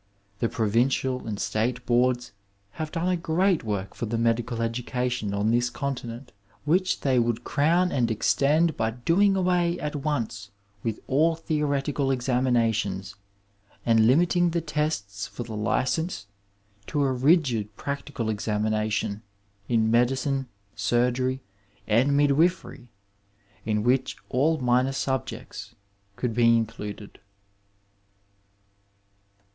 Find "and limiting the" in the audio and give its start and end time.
13.85-14.59